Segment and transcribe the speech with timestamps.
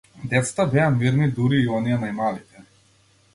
[0.29, 2.65] Децата беа мирни, дури и оние најмалите.